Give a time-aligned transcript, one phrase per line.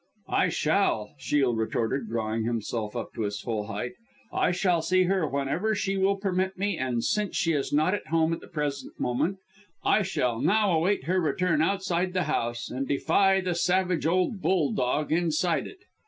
[0.33, 3.91] "I shall," Shiel retorted, drawing himself up to his full height.
[4.33, 8.07] "I shall see her whenever she will permit me and since she is not at
[8.07, 9.37] home at the present moment,
[9.85, 14.71] I shall now await her return outside the house, and defy the savage old bull
[14.71, 15.81] dog inside it."